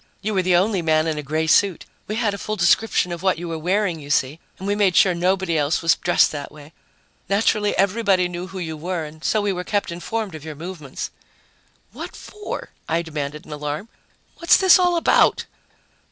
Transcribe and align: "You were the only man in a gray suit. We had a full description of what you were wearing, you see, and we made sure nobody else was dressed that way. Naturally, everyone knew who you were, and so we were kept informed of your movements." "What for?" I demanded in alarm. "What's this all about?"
"You 0.23 0.33
were 0.33 0.41
the 0.41 0.55
only 0.55 0.81
man 0.81 1.05
in 1.05 1.19
a 1.19 1.21
gray 1.21 1.45
suit. 1.45 1.85
We 2.07 2.15
had 2.15 2.33
a 2.33 2.39
full 2.39 2.55
description 2.55 3.11
of 3.11 3.21
what 3.21 3.37
you 3.37 3.47
were 3.47 3.59
wearing, 3.59 3.99
you 3.99 4.09
see, 4.09 4.39
and 4.57 4.67
we 4.67 4.73
made 4.73 4.95
sure 4.95 5.13
nobody 5.13 5.55
else 5.59 5.83
was 5.83 5.95
dressed 5.95 6.31
that 6.31 6.51
way. 6.51 6.73
Naturally, 7.29 7.77
everyone 7.77 8.31
knew 8.31 8.47
who 8.47 8.57
you 8.57 8.75
were, 8.75 9.03
and 9.05 9.23
so 9.23 9.41
we 9.43 9.53
were 9.53 9.63
kept 9.63 9.91
informed 9.91 10.33
of 10.33 10.43
your 10.43 10.55
movements." 10.55 11.11
"What 11.91 12.15
for?" 12.15 12.69
I 12.89 13.03
demanded 13.03 13.45
in 13.45 13.51
alarm. 13.53 13.89
"What's 14.39 14.57
this 14.57 14.79
all 14.79 14.97
about?" 14.97 15.45